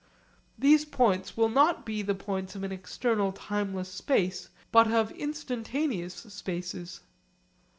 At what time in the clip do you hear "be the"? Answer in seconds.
1.85-2.15